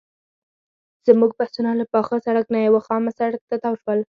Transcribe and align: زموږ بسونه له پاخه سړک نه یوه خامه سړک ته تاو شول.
زموږ 1.07 1.31
بسونه 1.39 1.71
له 1.79 1.85
پاخه 1.93 2.15
سړک 2.25 2.45
نه 2.53 2.59
یوه 2.67 2.81
خامه 2.87 3.11
سړک 3.19 3.41
ته 3.49 3.55
تاو 3.63 3.75
شول. 3.81 3.99